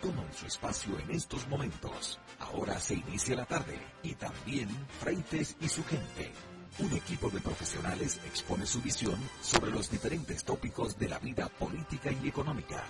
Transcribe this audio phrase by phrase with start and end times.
[0.00, 2.18] toman su espacio en estos momentos.
[2.38, 4.68] Ahora se inicia la tarde y también
[5.00, 6.32] Freites y su gente.
[6.78, 12.10] Un equipo de profesionales expone su visión sobre los diferentes tópicos de la vida política
[12.12, 12.84] y económica.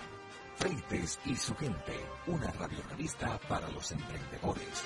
[0.57, 1.93] Freites y su gente,
[2.27, 4.83] una radiorevista para los emprendedores.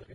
[0.00, 0.14] Okay.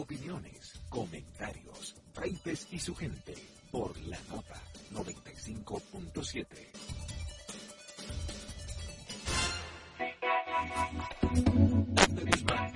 [0.00, 3.34] Opiniones, comentarios, fraites y su gente
[3.70, 6.46] por la nota 95.7.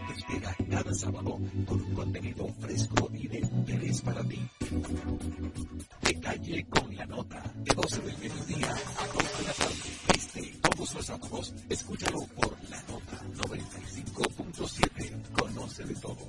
[0.06, 4.40] te espera cada sábado con un contenido fresco y de interés para ti.
[6.02, 9.74] De calle con la nota, de 12 del mediodía a 2 de la tarde.
[10.14, 15.32] Este, todos los sábados, escúchalo por la nota 95.7.
[15.32, 16.28] Conoce de todo.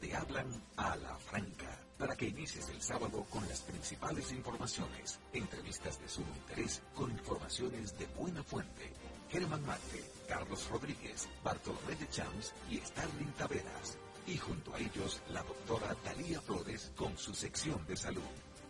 [0.00, 0.46] Te hablan
[0.76, 6.34] a la franca para que inicies el sábado con las principales informaciones, entrevistas de sumo
[6.36, 8.92] interés con informaciones de buena fuente.
[9.30, 13.98] Germán Marte, Carlos Rodríguez, Bartolomé de Champs y Starling Taveras.
[14.26, 18.22] Y junto a ellos, la doctora Talía Flores con su sección de salud.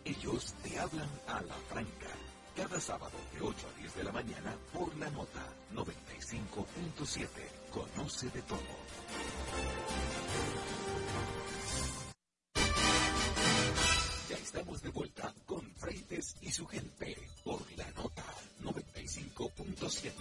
[0.05, 2.32] Ellos te hablan a la franca.
[2.55, 5.41] Cada sábado de 8 a 10 de la mañana por la nota
[5.73, 7.27] 95.7.
[7.71, 8.59] Conoce de todo.
[14.29, 18.23] Estamos de vuelta con Freites y su gente por la nota
[18.61, 20.11] 95.7.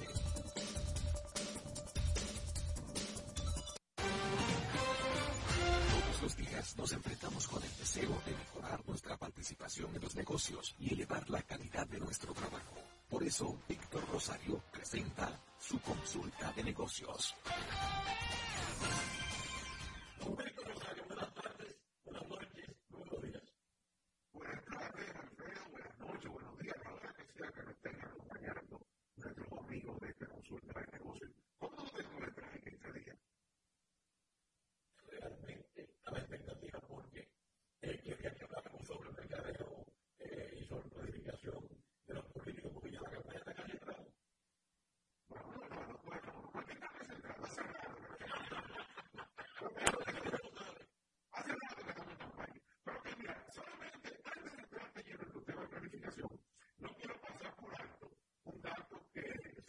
[5.90, 9.01] Todos los días nos enfrentamos con el deseo de mejorar nuestra
[9.50, 12.76] en los negocios y elevar la calidad de nuestro trabajo.
[13.10, 17.34] Por eso, Víctor Rosario presenta su consulta de negocios.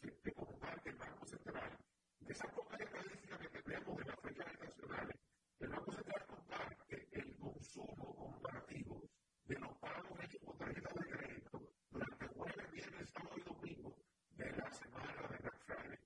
[0.03, 1.77] de como parte del Banco Central,
[2.19, 5.15] de esa poca estadística que tenemos de las fechas internacionales,
[5.59, 9.01] el Banco Central comparte el consumo comparativo
[9.45, 13.95] de los pagos hechos con tarjetas de crédito durante jueves, viernes, sábado y domingo
[14.31, 15.99] de la semana de Black Friday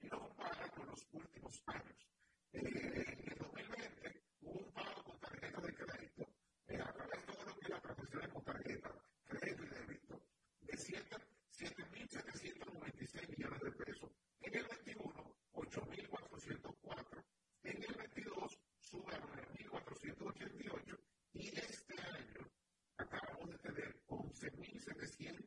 [0.00, 2.08] y lo compara con los últimos años.
[2.52, 6.28] Eh, en el 2020 hubo un pago con tarjeta de crédito
[6.66, 8.90] eh, a través de todo lo que la transacción con tarjeta,
[9.24, 10.20] crédito y débito,
[10.60, 11.31] de 7
[11.62, 14.10] 7.796 millones de pesos.
[14.40, 17.24] En el 21, 8.404.
[17.62, 20.98] En el 22, sube a 9.488.
[21.34, 22.50] Y este año
[22.96, 25.41] acabamos de tener 11.700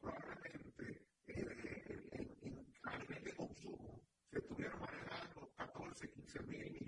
[0.00, 1.46] probablemente eh,
[2.12, 6.87] en, en, a nivel de consumo, se estuvieron manejando 14, 15 mil millones.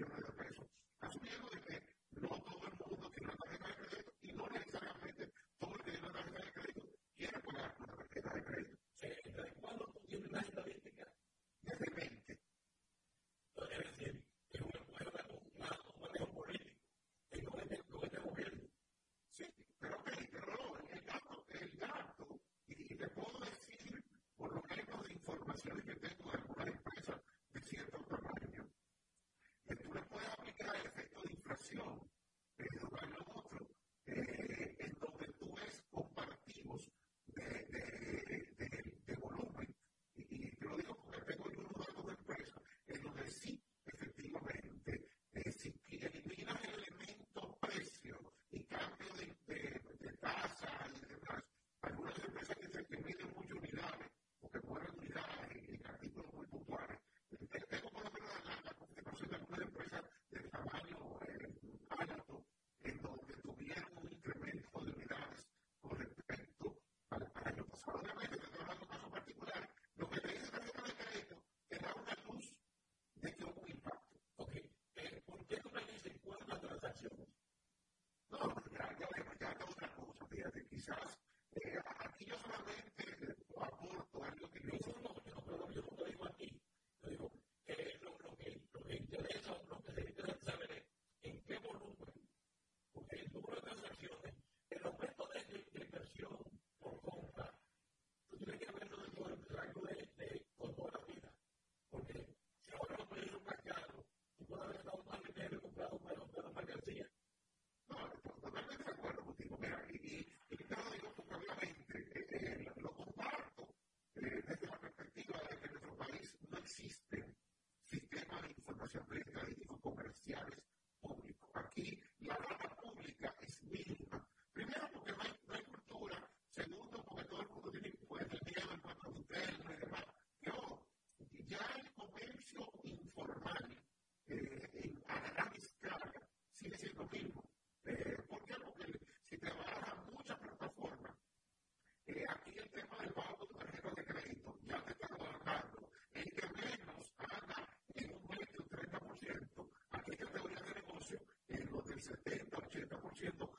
[153.15, 153.50] 100%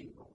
[0.00, 0.29] people.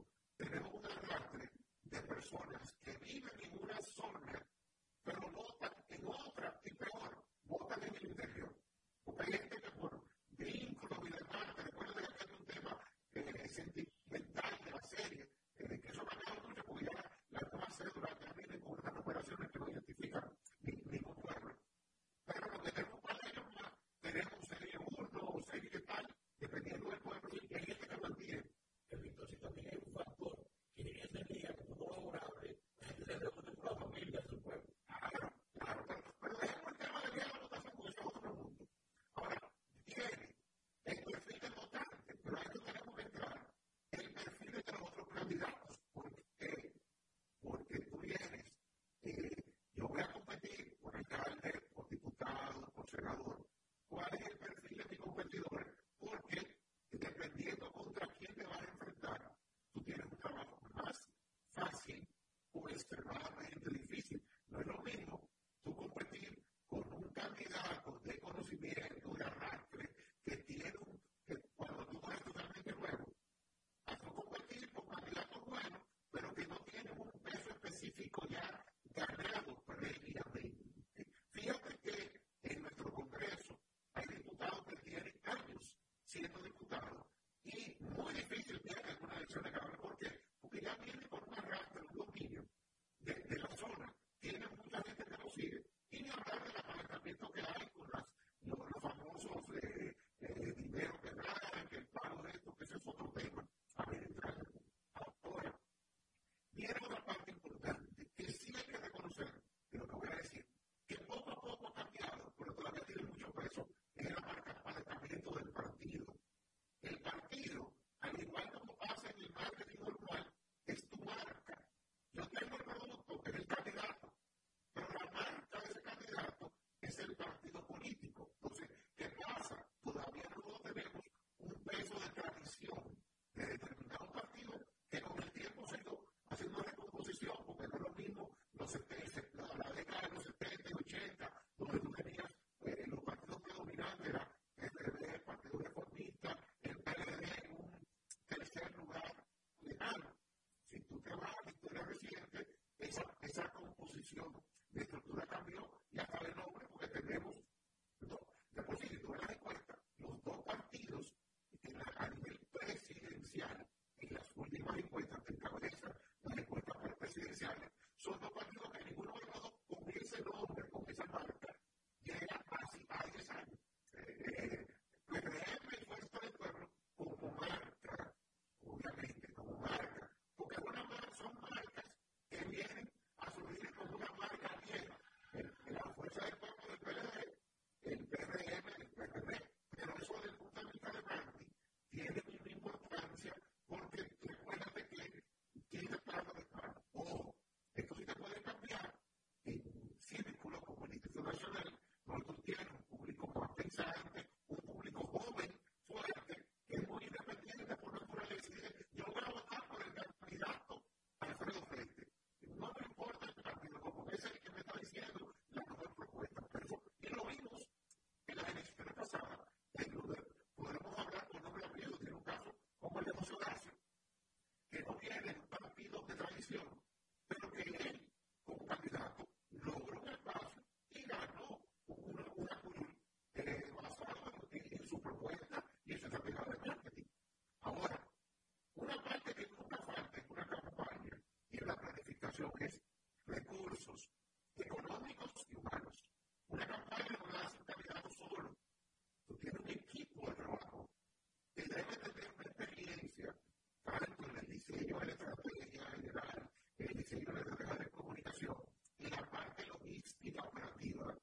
[254.67, 256.49] diseño de la estrategia general,
[256.79, 258.55] el diseño de las redes de comunicación
[258.97, 261.15] y la parte logística operativa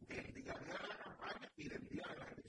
[0.00, 2.41] del día a día de la campaña y del día de la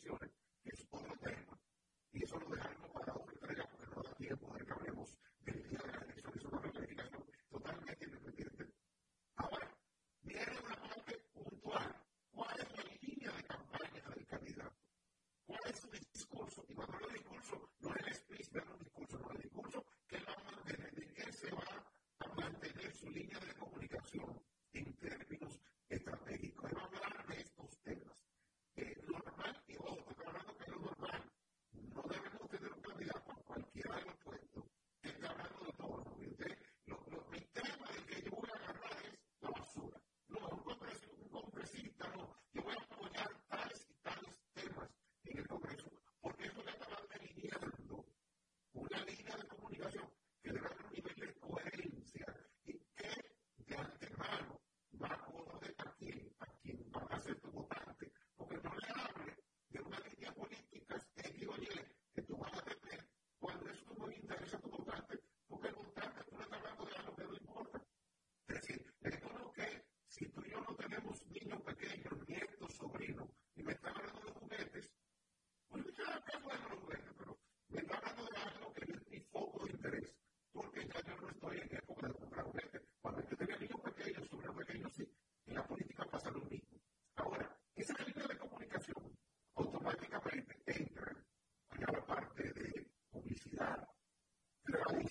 [24.13, 24.42] feel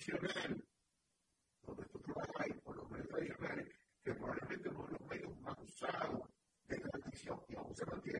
[0.05, 0.65] tradicional,
[1.65, 3.67] donde tú trabajas por los medios tradicionales,
[4.03, 6.29] que probablemente uno de los medios más usados
[6.67, 8.19] de la transmisión y aún se mantiene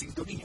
[0.00, 0.39] sintonía.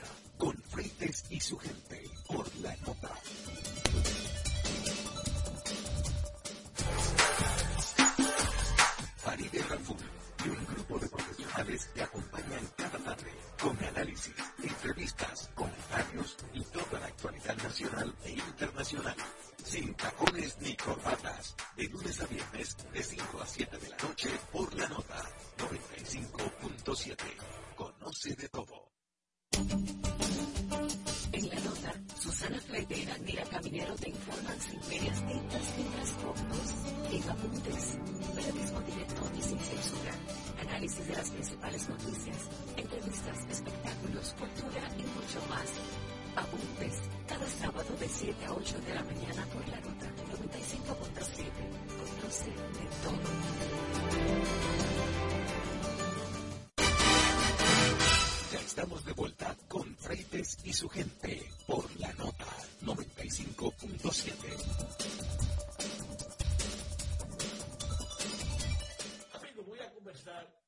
[70.16, 70.64] Conversar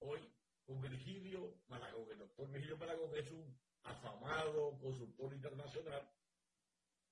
[0.00, 0.20] hoy
[0.66, 2.06] con Virgilio Malagón.
[2.10, 6.06] El doctor Virgilio Malagón es un afamado consultor internacional,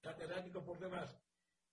[0.03, 1.17] catedrático por demás,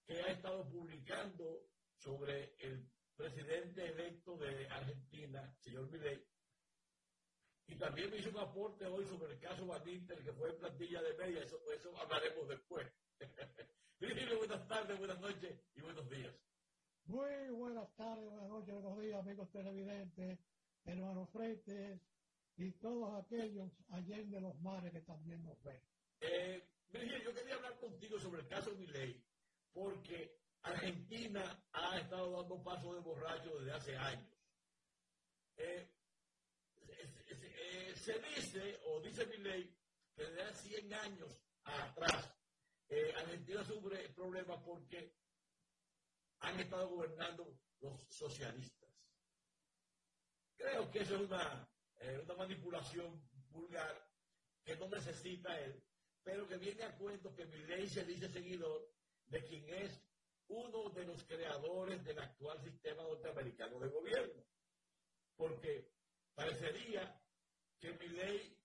[0.05, 6.25] que ha estado publicando sobre el presidente electo de Argentina, señor Milei,
[7.67, 11.01] y también me hizo un aporte hoy sobre el caso Van que fue en plantilla
[11.01, 12.87] de media, eso, eso hablaremos después.
[13.99, 16.46] Virgilio, buenas tardes, buenas noches y buenos días.
[17.07, 20.39] Muy buenas tardes, buenas noches, buenos días, amigos televidentes,
[20.83, 22.01] hermanos Freites
[22.57, 25.81] y todos aquellos allá de los mares que también nos ven.
[26.19, 26.61] Eh,
[27.23, 29.23] yo quería hablar contigo sobre el caso Milei,
[29.71, 34.37] porque Argentina ha estado dando pasos de borracho desde hace años.
[35.55, 35.89] Eh,
[37.95, 39.73] se dice, o dice mi ley,
[40.13, 41.29] que desde hace 100 años
[41.63, 42.35] atrás,
[42.89, 45.15] eh, Argentina sufre problemas porque
[46.39, 48.89] han estado gobernando los socialistas.
[50.55, 51.69] Creo que eso es una,
[51.99, 54.07] eh, una manipulación vulgar
[54.63, 55.81] que no necesita él,
[56.23, 58.91] pero que viene a cuento que mi ley se dice seguidor
[59.27, 60.01] de quien es
[60.49, 64.43] uno de los creadores del actual sistema norteamericano de gobierno.
[65.35, 65.91] Porque
[66.33, 67.21] parecería
[67.79, 68.57] que mi ley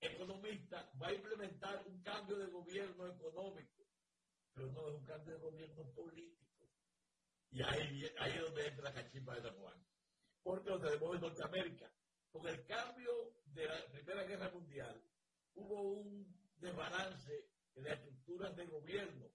[0.00, 3.75] economista va a implementar un cambio de gobierno económico,
[4.56, 6.66] pero no es un cambio de gobierno político.
[7.50, 9.86] Y ahí, ahí es donde entra la cachipa de San Juan.
[10.42, 11.92] Porque lo tenemos en Norteamérica.
[12.32, 15.02] Con el cambio de la Primera Guerra Mundial,
[15.54, 19.30] hubo un desbalance en las estructuras de gobierno,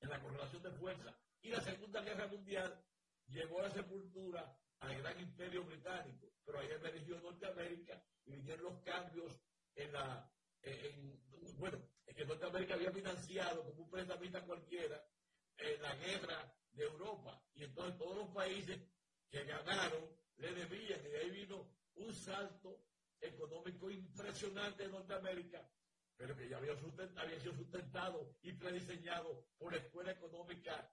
[0.00, 1.14] en la correlación de fuerza.
[1.42, 2.82] Y la Segunda Guerra Mundial
[3.28, 8.82] llegó a la sepultura al gran imperio británico, pero ahí emergió Norteamérica y vinieron los
[8.82, 9.38] cambios
[9.74, 10.30] en la,
[10.62, 11.20] en,
[11.58, 11.78] bueno,
[12.14, 15.04] que Norteamérica había financiado como un prestamista cualquiera
[15.56, 18.80] en la guerra de Europa y entonces todos los países
[19.30, 20.04] que ganaron
[20.36, 22.84] le debían y de ahí vino un salto
[23.20, 25.70] económico impresionante en Norteamérica,
[26.16, 26.72] pero que ya había,
[27.16, 30.90] había sido sustentado y prediseñado por la Escuela Económica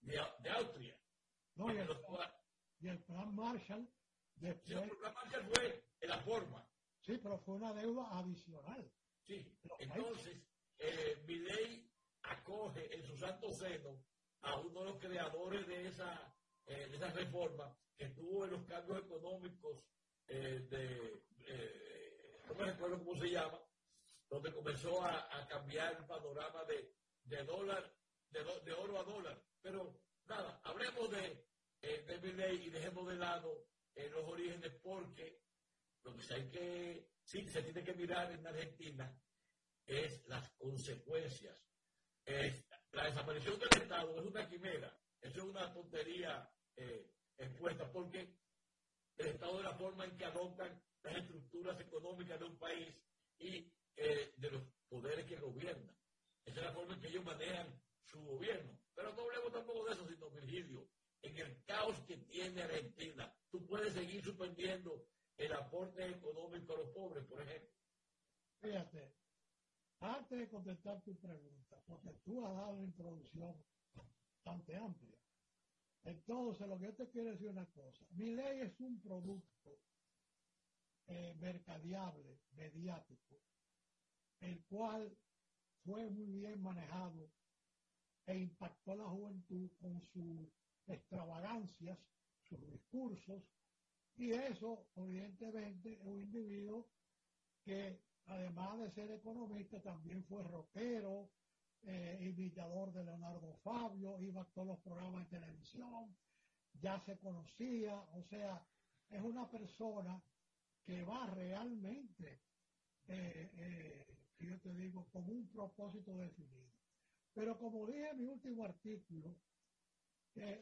[0.00, 0.96] de, de Austria.
[1.54, 1.88] No, y, el,
[2.80, 3.88] y el plan Marshall
[4.36, 6.66] Después, sí, el plan Marshall fue en la forma.
[7.02, 8.90] Sí, pero fue una deuda adicional.
[9.26, 9.46] Sí,
[9.78, 10.42] entonces,
[10.78, 11.90] eh, mi ley
[12.22, 14.04] acoge en su santo seno
[14.42, 16.34] a uno de los creadores de esa,
[16.66, 19.84] eh, de esa reforma que tuvo en los cambios económicos
[20.26, 23.60] eh, de, eh, no me recuerdo cómo se llama,
[24.28, 26.94] donde comenzó a, a cambiar el panorama de,
[27.24, 27.94] de dólar,
[28.30, 29.42] de, de, oro a dólar.
[29.60, 31.46] Pero nada, hablemos de,
[31.80, 33.66] de mi ley y dejemos de lado
[33.96, 35.42] los orígenes porque
[36.04, 39.16] lo que hay que, sí, se tiene que mirar en Argentina
[39.86, 41.56] es las consecuencias.
[42.92, 47.08] la desaparición del Estado es una quimera, eso es una tontería eh,
[47.38, 48.36] expuesta, porque
[49.16, 52.94] el Estado de la forma en que adoptan las estructuras económicas de un país
[53.38, 55.96] y eh, de los poderes que gobiernan.
[56.44, 58.76] Esa es la forma en que ellos manejan su gobierno.
[58.94, 60.88] Pero no hablemos tampoco de eso, sino Virgilio,
[61.22, 65.06] en el caos que tiene Argentina, tú puedes seguir suspendiendo
[65.40, 67.70] el aporte económico a los pobres, por ejemplo.
[68.60, 69.14] Fíjate,
[70.00, 73.54] antes de contestar tu pregunta, porque tú has dado una introducción
[73.94, 75.18] bastante amplia.
[76.04, 78.06] Entonces, lo que yo te quiero decir una cosa.
[78.10, 79.78] Mi ley es un producto
[81.06, 81.34] eh,
[82.52, 83.40] mediático,
[84.40, 85.16] el cual
[85.84, 87.30] fue muy bien manejado
[88.26, 90.48] e impactó a la juventud con sus
[90.86, 91.98] extravagancias,
[92.48, 93.42] sus discursos,
[94.16, 96.88] y eso, evidentemente, es un individuo
[97.62, 101.30] que, además de ser economista, también fue rockero,
[101.82, 106.14] eh, imitador de Leonardo Fabio, iba a todos los programas de televisión,
[106.74, 108.66] ya se conocía, o sea,
[109.08, 110.22] es una persona
[110.84, 112.42] que va realmente,
[113.06, 114.06] eh, eh,
[114.40, 116.70] yo te digo, con un propósito definido.
[117.32, 119.36] Pero como dije en mi último artículo,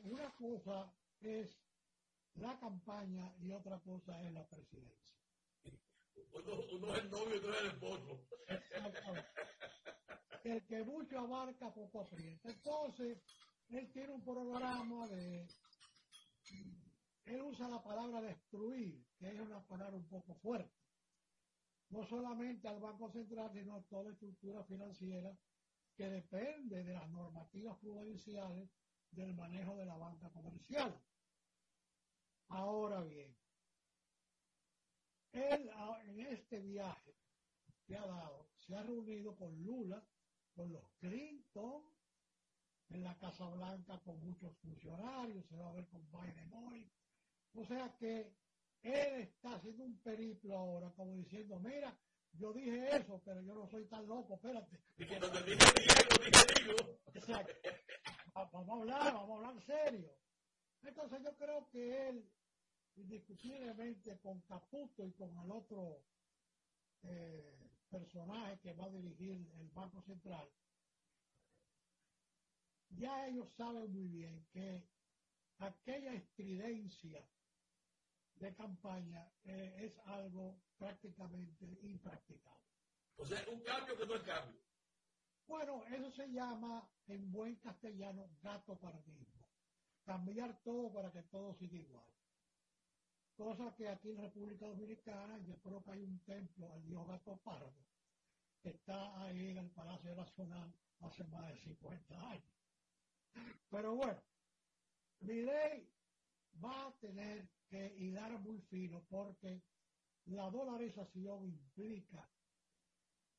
[0.04, 1.56] una cosa es
[2.34, 5.16] la campaña y otra cosa es la presidencia.
[6.72, 8.26] Uno, es el novio y otro es el esposo.
[10.44, 12.48] El que mucho abarca, poco aprieta.
[12.48, 13.18] Entonces,
[13.70, 15.46] él tiene un programa de...
[17.24, 20.72] Él usa la palabra destruir, que es una palabra un poco fuerte.
[21.90, 25.36] No solamente al Banco Central, sino a toda la estructura financiera
[25.96, 28.70] que depende de las normativas prudenciales
[29.10, 30.98] del manejo de la banca comercial.
[32.48, 33.36] Ahora bien,
[35.32, 35.70] él
[36.06, 37.14] en este viaje
[37.86, 40.02] que ha dado, se ha reunido con Lula,
[40.54, 41.82] con los Clinton,
[42.90, 46.90] en la Casa Blanca con muchos funcionarios, se va a ver con Biden hoy.
[47.54, 48.34] O sea que
[48.82, 51.96] él está haciendo un periplo ahora, como diciendo, mira,
[52.32, 54.78] yo dije eso, pero yo no soy tan loco, espérate.
[58.34, 60.10] Vamos a hablar, vamos a hablar serio.
[60.82, 62.30] Entonces yo creo que él,
[62.98, 66.02] indiscutiblemente con Caputo y con el otro
[67.02, 70.48] eh, personaje que va a dirigir el Banco Central,
[72.90, 74.82] ya ellos saben muy bien que
[75.58, 77.24] aquella estridencia
[78.36, 82.66] de campaña eh, es algo prácticamente impracticable.
[83.16, 84.60] O sea, un cambio que no es cambio.
[85.46, 89.46] Bueno, eso se llama en buen castellano gato paradigma.
[90.04, 92.17] Cambiar todo para que todo siga igual.
[93.38, 97.36] Cosa que aquí en República Dominicana, yo creo que hay un templo al dios gato
[97.44, 97.72] pardo,
[98.60, 102.52] que está ahí en el Palacio Nacional hace más de 50 años.
[103.70, 104.20] Pero bueno,
[105.20, 105.88] mi ley
[106.62, 109.62] va a tener que hilar muy fino porque
[110.24, 112.28] la dolarización implica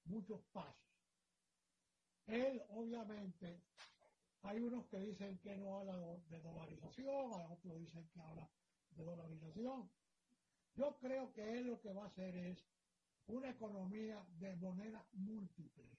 [0.06, 0.80] muchos pasos.
[2.28, 3.64] Él, obviamente,
[4.44, 8.50] hay unos que dicen que no habla de dolarización, hay otros dicen que habla
[8.96, 9.90] de dolarización.
[10.76, 12.64] Yo creo que él lo que va a hacer es
[13.28, 15.98] una economía de moneda múltiple,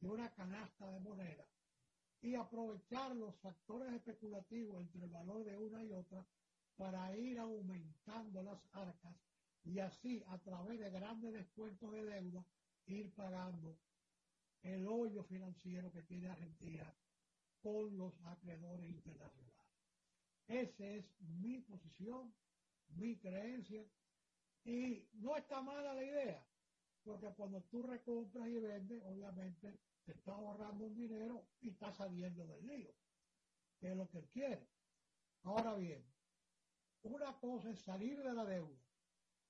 [0.00, 1.46] de una canasta de moneda,
[2.22, 6.26] y aprovechar los factores especulativos entre el valor de una y otra
[6.76, 9.14] para ir aumentando las arcas
[9.64, 12.44] y así a través de grandes descuentos de deuda
[12.86, 13.76] ir pagando
[14.62, 16.94] el hoyo financiero que tiene Argentina
[17.62, 19.49] con los acreedores internacionales.
[20.50, 22.34] Esa es mi posición,
[22.96, 23.86] mi creencia,
[24.64, 26.44] y no está mala la idea,
[27.04, 32.44] porque cuando tú recompras y vendes, obviamente te está ahorrando un dinero y está saliendo
[32.48, 32.92] del lío,
[33.78, 34.68] que es lo que él quiere.
[35.44, 36.04] Ahora bien,
[37.04, 38.82] una cosa es salir de la deuda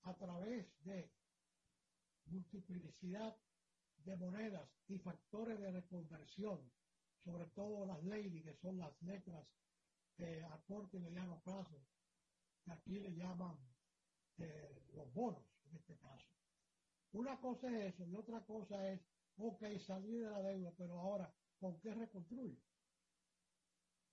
[0.03, 1.11] a través de
[2.27, 3.35] multiplicidad
[4.05, 6.61] de monedas y factores de reconversión,
[7.25, 9.49] sobre todo las leyes, que son las letras
[10.19, 11.81] de a corto y mediano plazo,
[12.67, 13.57] aquí le llaman
[14.39, 16.27] eh, los bonos en este caso.
[17.13, 19.01] Una cosa es eso y otra cosa es,
[19.37, 22.59] ok, salir de la deuda, pero ahora, ¿con qué reconstruye?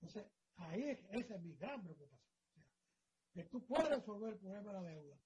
[0.02, 2.18] Entonces, ahí esa es mi gran preocupación.
[3.34, 5.18] que tú puedes resolver el problema de la deuda,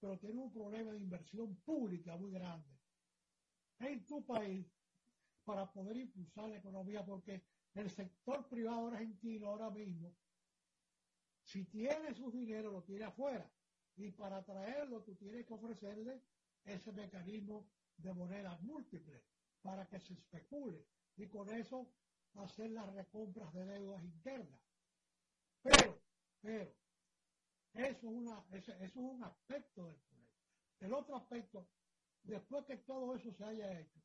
[0.00, 2.78] pero tiene un problema de inversión pública muy grande
[3.80, 4.66] en tu país
[5.44, 7.42] para poder impulsar la economía, porque
[7.74, 10.18] el sector privado argentino ahora mismo,
[11.42, 13.54] si tiene su dinero, lo tiene afuera.
[13.96, 16.28] Y para traerlo, tú tienes que ofrecerle
[16.62, 19.24] ese mecanismo de monedas múltiples
[19.60, 21.96] para que se especule y con eso
[22.34, 24.60] hacer las recompras de deudas internas.
[25.62, 26.08] Pero,
[26.40, 26.78] pero,
[27.72, 30.34] Eso es, una, eso, es un aspecto del problema.
[30.80, 31.74] El otro aspecto,
[32.22, 34.00] después que todo eso se haya hecho,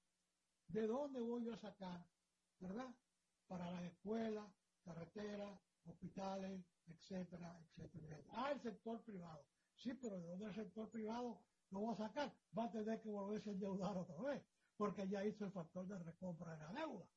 [0.68, 2.12] ¿de dónde voy a sacar,
[2.60, 3.03] verdad?
[3.48, 4.46] Para las escuelas,
[4.84, 8.18] carreteras, hospitales, etcétera, etcétera.
[8.32, 9.46] Ah, el sector privado.
[9.76, 12.36] Sí, pero ¿de dónde el sector privado lo va a sacar?
[12.58, 14.44] Va a tener que volverse a endeudar otra vez,
[14.78, 17.08] porque ya hizo el factor de recompra de la deuda.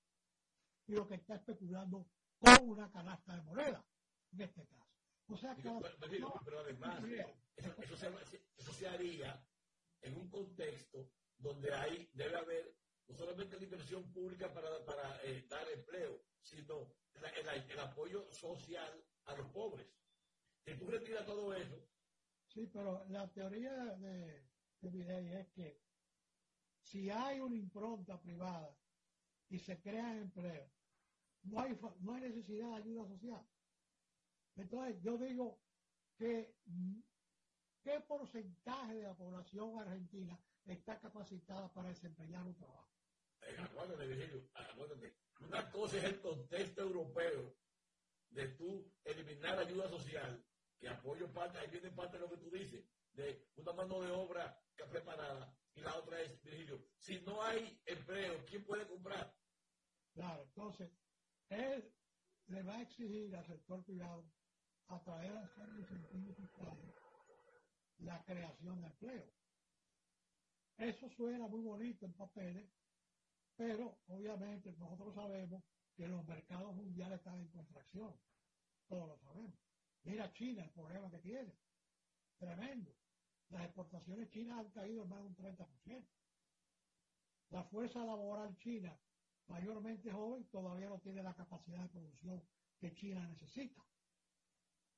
[0.87, 2.09] Y lo que está especulando
[2.39, 3.85] con una canasta de moneda,
[4.33, 4.87] en este caso.
[5.29, 5.63] O sea que...
[6.45, 7.03] Pero, además,
[7.57, 9.45] eso, se, eso se haría
[10.03, 12.77] en un contexto donde hay, debe haber
[13.09, 19.37] no solamente la inversión pública para, para eh, dar empleo, sino el, apoyo social a
[19.37, 19.87] los pobres.
[20.65, 21.89] Si tú retiras todo eso.
[22.49, 24.47] Sí, pero la teoría de,
[24.81, 25.81] de es que
[26.81, 28.77] si hay una impronta privada
[29.49, 30.71] y se crea empleo,
[31.43, 33.47] no hay, no hay necesidad de ayuda social.
[34.57, 35.61] Entonces, yo digo
[36.17, 36.57] que
[37.83, 42.96] ¿qué porcentaje de la población argentina está capacitada para desempeñar un trabajo?
[43.49, 47.57] Eh, una cosa es el contexto europeo
[48.31, 50.45] de tú eliminar ayuda social,
[50.79, 54.11] que apoyo parte, ahí viene parte de lo que tú dices, de una mano de
[54.11, 59.35] obra preparada, y la otra es, Virgilio, si no hay empleo, ¿quién puede comprar?
[60.13, 60.91] Claro, entonces,
[61.49, 61.93] él
[62.47, 64.31] le va a exigir al sector privado
[64.89, 65.39] a través de
[67.99, 69.33] la creación de empleo.
[70.79, 72.71] Eso suena muy bonito en papeles,
[73.57, 75.65] pero obviamente nosotros sabemos
[75.97, 78.15] que los mercados mundiales están en contracción.
[78.87, 79.59] Todos lo sabemos.
[80.05, 81.53] Mira China, el problema que tiene.
[82.39, 82.95] Tremendo.
[83.49, 86.07] Las exportaciones chinas han caído en más de un 30%.
[87.51, 88.99] La fuerza laboral china,
[89.47, 92.43] mayormente joven, todavía no tiene la capacidad de producción
[92.79, 93.83] que China necesita.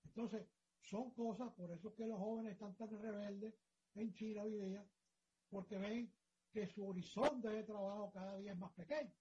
[0.05, 0.47] Entonces,
[0.83, 3.55] son cosas, por eso que los jóvenes están tan rebeldes
[3.95, 4.85] en China hoy día,
[5.51, 6.13] porque ven
[6.53, 9.13] que su horizonte de trabajo cada día es más pequeño.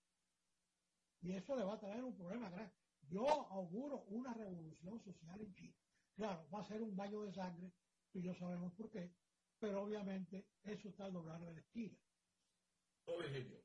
[1.21, 2.73] Y eso le va a traer un problema grande.
[3.09, 5.75] Yo auguro una revolución social en China.
[6.15, 7.71] Claro, va a ser un baño de sangre,
[8.13, 9.13] y no sabemos por qué,
[9.59, 11.97] pero obviamente eso está al doblar de la esquina.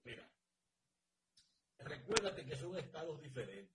[0.05, 0.31] mira,
[1.79, 3.75] recuérdate que son estados diferentes.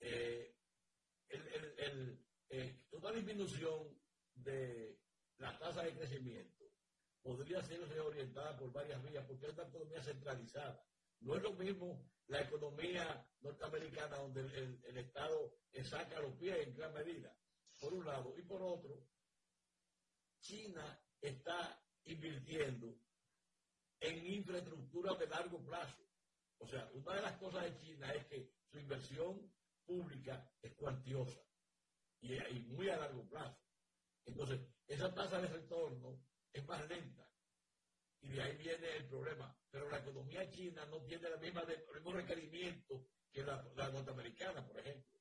[0.00, 0.54] Eh,
[2.50, 3.98] eh, una disminución
[4.34, 5.00] de
[5.38, 6.55] la tasa de crecimiento
[7.26, 10.80] podría ser reorientada por varias vías, porque es una economía centralizada.
[11.20, 15.52] No es lo mismo la economía norteamericana, donde el, Estado
[15.82, 17.36] saca los pies en gran medida,
[17.80, 19.08] por un lado, y por otro,
[20.40, 22.94] China está invirtiendo
[24.00, 26.02] en infraestructura de largo plazo.
[26.58, 29.52] O sea, una de las cosas de China es que su inversión
[29.84, 31.40] pública es cuantiosa
[32.20, 33.60] y, y muy a largo plazo.
[34.24, 36.20] Entonces, esa tasa de retorno
[36.58, 37.28] es más lenta.
[38.22, 39.56] Y de ahí viene el problema.
[39.70, 44.78] Pero la economía china no tiene la misma el mismo requerimiento que la, norteamericana, por
[44.78, 45.20] ejemplo.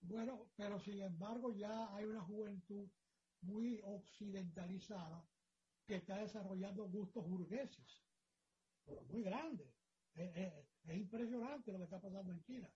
[0.00, 2.88] Bueno, pero sin embargo ya hay una juventud
[3.40, 5.28] muy occidentalizada
[5.86, 8.04] que está desarrollando gustos burgueses,
[9.08, 9.68] muy grandes.
[10.14, 12.72] Es, es, impresionante lo que está pasando en China.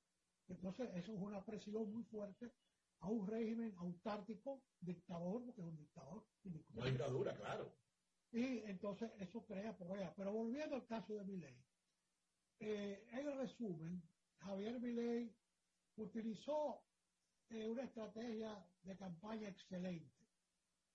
[0.48, 2.52] Entonces, eso es una presión muy fuerte
[3.00, 6.26] a un régimen autártico, dictador, porque es un dictador.
[6.74, 7.72] Una dictadura, claro.
[8.32, 10.14] Y entonces eso crea problemas.
[10.16, 11.54] Pero volviendo al caso de Miley,
[12.60, 14.02] eh, en resumen,
[14.38, 15.34] Javier Milei
[15.96, 16.82] utilizó
[17.50, 20.26] eh, una estrategia de campaña excelente,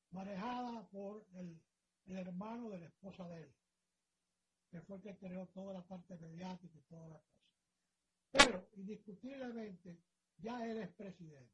[0.10, 1.62] manejada por el,
[2.08, 3.56] hermano de la esposa de él,
[4.72, 7.38] que fue el que creó toda la parte mediática y todas las cosas.
[8.32, 10.00] Pero, indiscutiblemente,
[10.38, 11.54] ya él es presidente.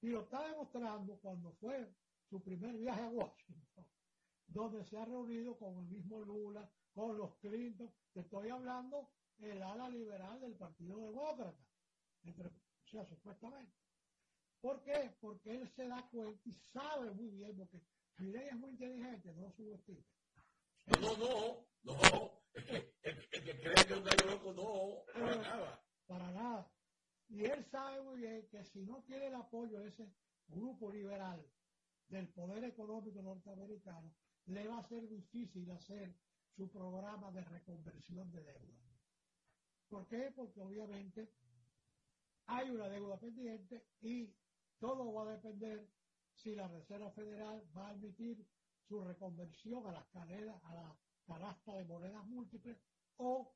[0.00, 1.92] Y lo está demostrando cuando fue
[2.30, 3.86] su primer viaje a Washington
[4.52, 9.62] donde se ha reunido con el mismo Lula, con los Clinton, te estoy hablando el
[9.62, 11.54] ala liberal del Partido Demócrata,
[12.24, 13.72] entre, o sea, supuestamente.
[14.60, 15.16] ¿Por qué?
[15.20, 17.80] Porque él se da cuenta y sabe muy bien, porque
[18.18, 20.04] ley es muy inteligente, no subestime.
[21.00, 22.42] No, no, no, no.
[22.54, 25.84] El que, el, que cree que un gallo loco, no, para nada.
[26.06, 26.72] Para nada.
[27.28, 30.12] Y él sabe muy bien que si no tiene el apoyo de ese
[30.48, 31.44] grupo liberal
[32.08, 34.14] del poder económico norteamericano,
[34.46, 36.14] le va a ser difícil hacer
[36.56, 38.82] su programa de reconversión de deuda.
[39.88, 40.32] ¿Por qué?
[40.34, 41.32] Porque obviamente
[42.46, 44.34] hay una deuda pendiente y
[44.78, 45.88] todo va a depender
[46.34, 48.46] si la Reserva Federal va a admitir
[48.88, 52.76] su reconversión a las cadenas, a la canasta de monedas múltiples
[53.16, 53.54] o,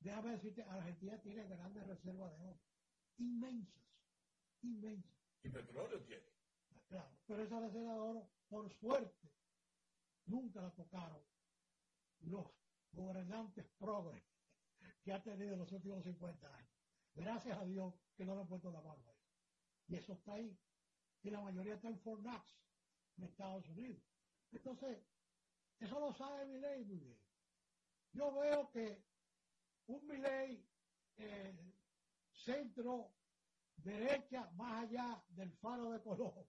[0.00, 2.60] déjame decirte, Argentina tiene grandes reservas de oro,
[3.18, 3.84] inmensas,
[4.62, 5.14] inmensas.
[5.42, 6.24] Y petróleo tiene.
[6.88, 9.28] Claro, pero esa reserva de oro, por suerte,
[10.26, 11.22] nunca la tocaron
[12.20, 12.46] los
[12.92, 14.22] gobernantes progres
[15.02, 16.70] que ha tenido en los últimos 50 años.
[17.14, 19.18] Gracias a Dios que no le han puesto la mano ahí.
[19.88, 20.58] Y eso está ahí.
[21.22, 22.58] Y la mayoría está en Fort Knox,
[23.18, 24.02] en Estados Unidos.
[24.52, 25.02] Entonces,
[25.78, 27.18] eso lo sabe mi ley muy bien.
[28.12, 29.04] Yo veo que
[29.86, 30.66] un Miley
[31.16, 31.74] eh,
[32.32, 33.12] centro
[33.76, 36.46] derecha más allá del faro de Colón.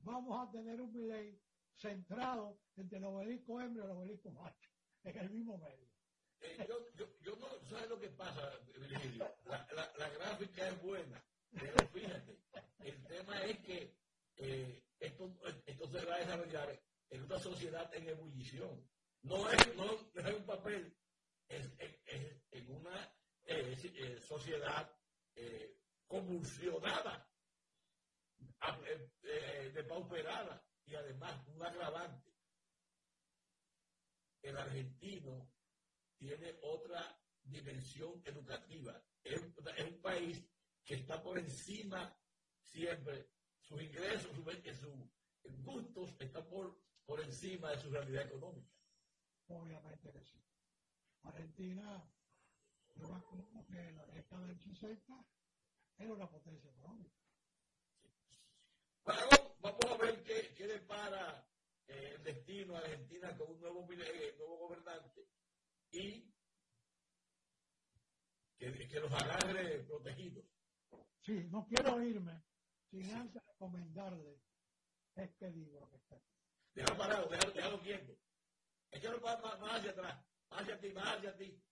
[0.00, 1.40] Vamos a tener un Miley
[1.78, 4.70] centrado entre el obelisco hembra y el obelisco macho,
[5.04, 5.88] en el mismo medio.
[6.40, 8.52] Eh, yo, yo, yo, no sé lo que pasa.
[9.44, 12.38] La, gráfica es buena, pero fíjate,
[12.80, 13.96] el tema es que
[14.36, 15.34] eh, esto,
[15.66, 18.88] esto se va a desarrollar en una sociedad en ebullición.
[19.22, 20.96] No es, no, es un papel,
[21.48, 23.12] es, es, es en una
[23.44, 24.92] eh, sociedad
[25.34, 25.76] eh,
[26.06, 27.28] convulsionada,
[29.22, 32.32] eh, depauperada y además un agravante.
[34.42, 35.50] El argentino
[36.16, 39.02] tiene otra dimensión educativa.
[39.22, 40.42] Es, un país
[40.84, 42.16] que está por encima
[42.62, 43.28] siempre,
[43.60, 44.32] sus ingresos,
[45.42, 48.72] sus gustos están por, por encima de su realidad económica.
[49.48, 50.42] Obviamente que sí.
[51.22, 52.10] Argentina,
[52.94, 55.26] yo me acuerdo que en la década del 60
[55.98, 57.17] era una potencia económica.
[59.08, 61.42] Bueno, vamos a ver qué, qué depara
[61.86, 65.26] eh, el destino a Argentina con un nuevo, eh, nuevo gobernante
[65.92, 66.30] y
[68.58, 70.44] que, que los agarre protegidos.
[71.22, 72.42] Sí, no quiero irme
[72.90, 74.42] sin antes recomendarle
[75.14, 76.34] este libro que está aquí.
[76.74, 78.12] Déjalo parado, déjalo, déjalo quieto.
[78.90, 81.62] Échalo más, más, más hacia atrás, más hacia ti, más hacia ti.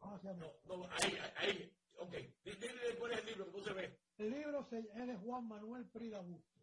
[0.00, 2.12] Hacia no, no, ahí, ahí, ok.
[2.44, 4.09] Dile es el libro que tú se ve.
[4.20, 6.62] El libro se, es de Juan Manuel Prida Bustos.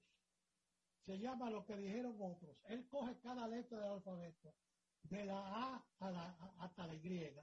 [1.07, 2.55] Se llama Lo que dijeron otros.
[2.65, 4.53] Él coge cada letra del alfabeto,
[5.01, 7.35] de la A a la, hasta la Y,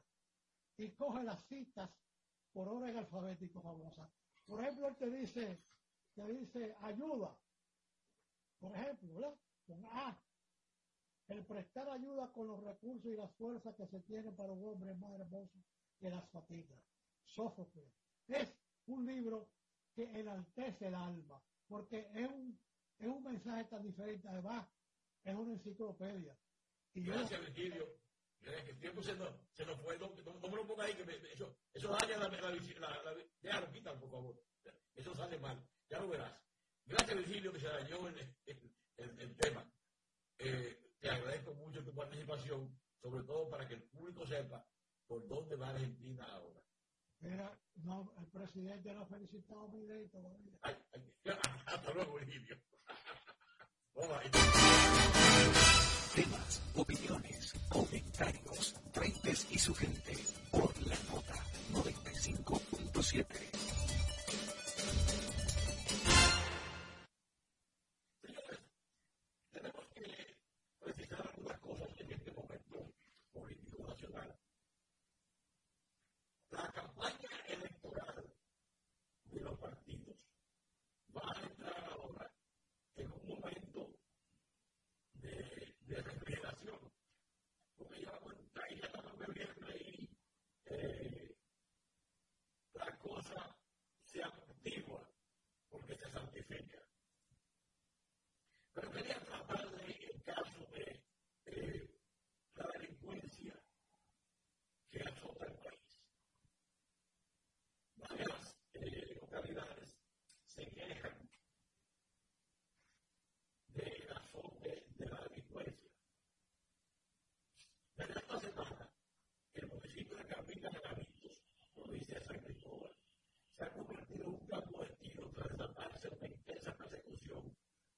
[0.77, 1.91] y coge las citas
[2.53, 4.09] por orden alfabético famosas.
[4.47, 5.65] Por ejemplo, él te dice,
[6.15, 7.37] te dice ayuda.
[8.61, 9.35] Por ejemplo, ¿verdad?
[9.67, 10.17] Con A.
[11.27, 14.95] El prestar ayuda con los recursos y las fuerzas que se tienen para un hombre
[14.95, 15.59] más hermoso
[15.99, 16.79] que las fatigas.
[17.25, 17.93] Sófocles.
[18.29, 18.57] Es
[18.87, 19.49] un libro
[19.95, 22.59] que enaltece el alma, porque es un,
[22.99, 24.29] es un mensaje tan diferente.
[24.29, 24.69] Además,
[25.23, 26.37] es una enciclopedia.
[26.95, 27.87] Y Gracias, yo, Virgilio.
[28.41, 29.99] El tiempo se nos, se nos fue.
[29.99, 33.61] No, no, no me lo ponga ahí, que me, eso, eso daña la, la, la,
[33.61, 34.45] la, quítalo, por favor.
[34.95, 35.67] Eso sale mal.
[35.89, 36.39] Ya lo verás.
[36.85, 38.37] Gracias, Virgilio, que se dañó el,
[38.99, 39.67] el tema.
[40.39, 44.67] Eh, te agradezco mucho tu participación, sobre todo para que el público sepa
[45.07, 46.64] por dónde va Argentina ahora.
[47.25, 47.51] Mira,
[47.85, 49.87] no, el presidente no ha felicitado a mi
[50.63, 50.77] ay,
[51.67, 52.57] hasta luego, Virgilio.
[56.15, 60.17] Temas, opiniones, comentarios, frentes y su gente
[60.51, 61.35] por la nota
[61.73, 63.54] 95.7.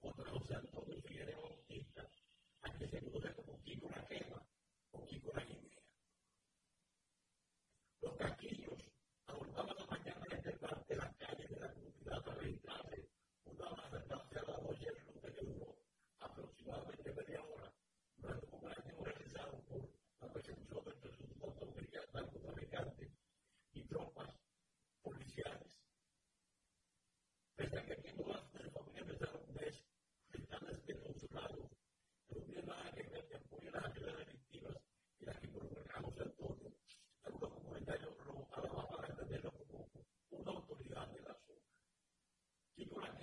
[0.07, 2.09] contra los santos de Figueres Bautista
[2.63, 4.47] a que se conoce como Kiko la Quema
[4.93, 5.83] o Kiko la Guinea.
[8.03, 8.85] Los casquillos
[9.27, 13.09] adornaban la mañana desde el parte de las calles de la comunidad para registrarse
[13.47, 15.77] una masa hacia la noche en luz que duró
[16.21, 17.75] aproximadamente media hora
[18.17, 19.91] durante un año realizado por
[20.21, 21.55] la persecución del presunto
[22.13, 23.11] narcotraficante
[23.73, 24.31] y tropas
[25.03, 25.83] policiales.
[27.57, 28.56] Pese a que aquí no
[33.79, 36.72] Y las que provoca el del todo,
[37.24, 39.91] algunos comunidades lograron a la baja para entenderlo como
[40.31, 41.61] una autoridad de la zona.
[42.74, 43.18] Si con la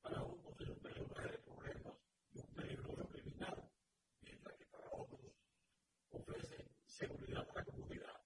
[0.00, 1.94] para unos es un peligro de problemas
[2.32, 3.70] y un peligro criminal,
[4.22, 5.20] mientras que para otros
[6.10, 8.20] ofrece seguridad para la comunidad.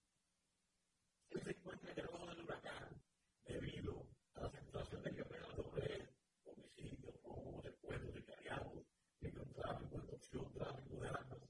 [1.33, 3.03] Si se encuentra en el huracán
[3.45, 6.15] debido a la situación de quebrado de
[6.45, 8.87] homicidios o hombres de pueblos de Cariados,
[9.19, 11.46] que encontraban en construcción de la tribu de la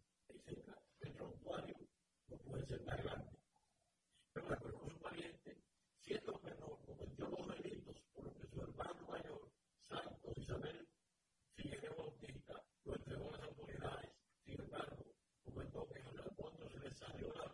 [2.47, 3.39] puede ser más grande.
[4.33, 5.63] Pero la persona valiente,
[6.01, 10.89] siendo menor, cometió dos delitos, por lo que su hermano mayor, Santos Isabel
[11.57, 14.11] Figueroa Bautista, lo entregó a las autoridades.
[14.45, 15.05] Sin embargo,
[15.45, 17.49] comentó que en el cuando se le salió la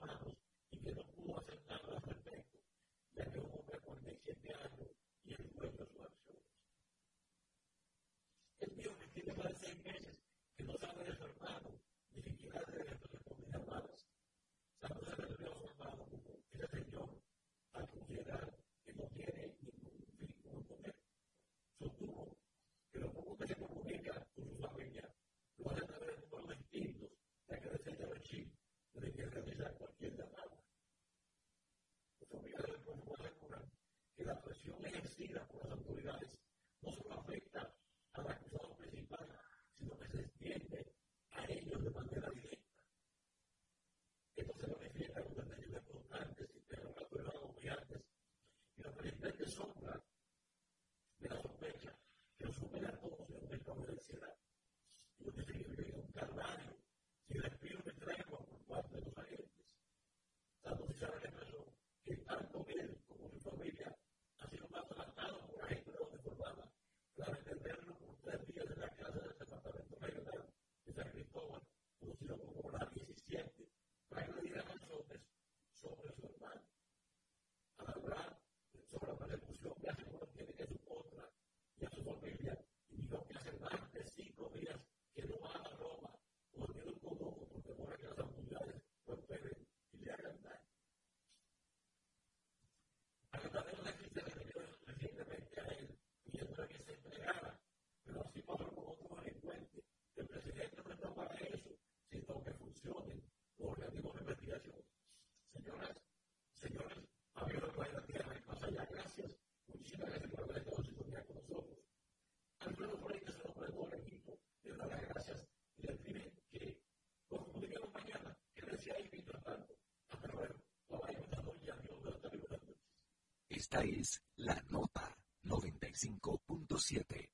[123.63, 127.29] Esta es la nota 95.7.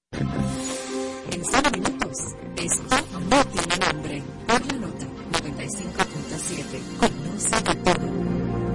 [1.32, 2.18] En 5 minutos,
[2.54, 2.96] esto
[3.30, 4.22] no tiene nombre.
[4.46, 8.67] Por la nota 95.7, conoce de todo.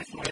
[0.00, 0.29] beautifully.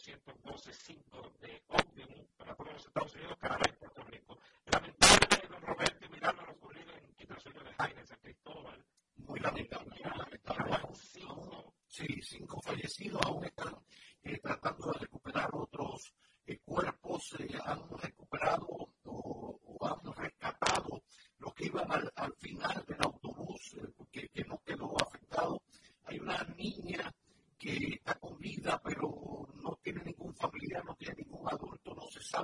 [0.00, 4.38] 812.5 de Omnium para todos los Estados Unidos, Canadá y Puerto Rico.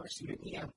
[0.06, 0.68] course, you, you know,